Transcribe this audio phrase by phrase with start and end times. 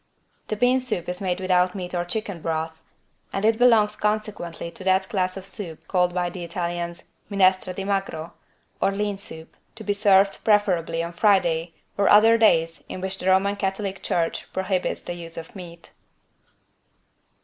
[0.47, 2.81] The bean soup is made without meat or chicken broth,
[3.31, 7.83] and it belongs consequently to that class of soup called by the Italians "=Minestra di
[7.83, 8.33] Magro="
[8.81, 13.29] or "lean soup," to be served preferably on Friday and other days in which the
[13.29, 15.93] Roman Catholic Church prohibits the use of meats.